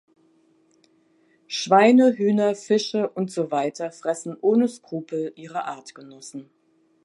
Schweine, 1.45 2.17
Hühner, 2.17 2.55
Fische 2.55 3.07
und 3.07 3.29
so 3.29 3.51
weiter 3.51 3.91
fressen 3.91 4.35
ohne 4.41 4.67
Skrupel 4.67 5.31
ihre 5.35 5.65
Artgenossen. 5.65 6.49